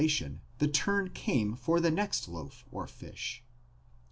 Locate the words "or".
2.71-2.87